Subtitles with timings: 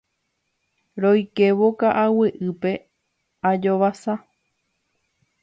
[1.03, 2.71] Roikévo ka'aguy'ípe
[3.49, 4.13] ajovasa.